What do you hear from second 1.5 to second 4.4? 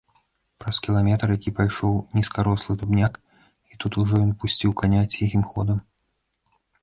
пайшоў нізкарослы дубняк, і тут ужо ён